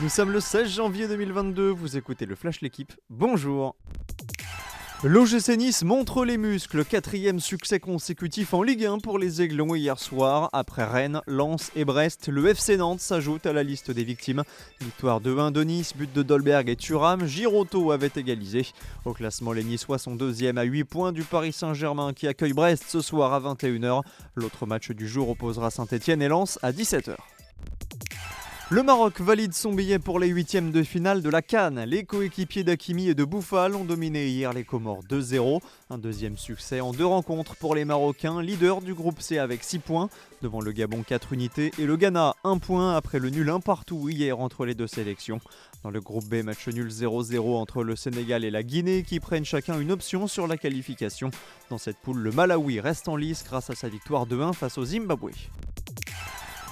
[0.00, 3.74] Nous sommes le 16 janvier 2022, vous écoutez le Flash L'équipe, bonjour
[5.02, 9.98] L'OGC Nice montre les muscles, quatrième succès consécutif en Ligue 1 pour les Aiglons hier
[9.98, 10.50] soir.
[10.52, 14.44] Après Rennes, Lens et Brest, le FC Nantes s'ajoute à la liste des victimes.
[14.80, 18.66] Victoire de 1 de Nice, but de Dolberg et Thuram, Giroto avait égalisé.
[19.04, 22.84] Au classement, les Niçois sont deuxième à 8 points du Paris Saint-Germain qui accueille Brest
[22.86, 24.02] ce soir à 21h.
[24.36, 27.16] L'autre match du jour opposera Saint-Etienne et Lens à 17h.
[28.70, 31.84] Le Maroc valide son billet pour les huitièmes de finale de la Cannes.
[31.86, 35.62] Les coéquipiers d'Akimi et de Bouffal ont dominé hier les Comores 2-0.
[35.88, 39.78] Un deuxième succès en deux rencontres pour les Marocains, leader du groupe C avec 6
[39.78, 40.10] points,
[40.42, 44.10] devant le Gabon 4 unités et le Ghana 1 point après le nul 1 partout
[44.10, 45.40] hier entre les deux sélections.
[45.82, 49.46] Dans le groupe B, match nul 0-0 entre le Sénégal et la Guinée qui prennent
[49.46, 51.30] chacun une option sur la qualification.
[51.70, 54.84] Dans cette poule, le Malawi reste en lice grâce à sa victoire 2-1 face au
[54.84, 55.30] Zimbabwe.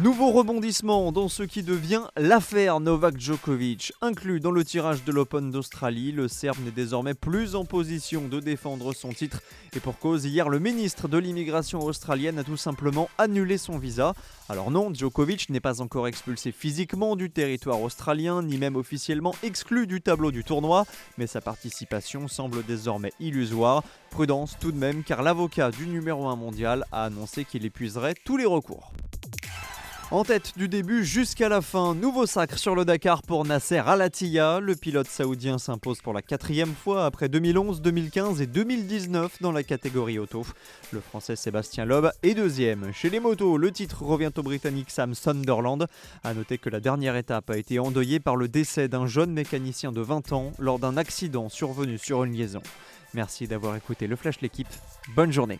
[0.00, 3.92] Nouveau rebondissement dans ce qui devient l'affaire Novak Djokovic.
[4.00, 8.40] Inclus dans le tirage de l'Open d'Australie, le Serbe n'est désormais plus en position de
[8.40, 9.42] défendre son titre.
[9.76, 14.14] Et pour cause, hier, le ministre de l'immigration australienne a tout simplement annulé son visa.
[14.48, 19.86] Alors non, Djokovic n'est pas encore expulsé physiquement du territoire australien, ni même officiellement exclu
[19.86, 20.86] du tableau du tournoi,
[21.18, 23.84] mais sa participation semble désormais illusoire.
[24.10, 28.38] Prudence tout de même, car l'avocat du numéro 1 mondial a annoncé qu'il épuiserait tous
[28.38, 28.90] les recours.
[30.12, 34.60] En tête du début jusqu'à la fin, nouveau sacre sur le Dakar pour Nasser Al-Attiyah.
[34.60, 39.62] Le pilote saoudien s'impose pour la quatrième fois après 2011, 2015 et 2019 dans la
[39.62, 40.44] catégorie auto.
[40.90, 42.92] Le français Sébastien Loeb est deuxième.
[42.92, 45.86] Chez les motos, le titre revient au britannique Sam Sunderland.
[46.24, 49.92] A noter que la dernière étape a été endeuillée par le décès d'un jeune mécanicien
[49.92, 52.60] de 20 ans lors d'un accident survenu sur une liaison.
[53.14, 54.68] Merci d'avoir écouté le Flash l'équipe.
[55.16, 55.58] Bonne journée.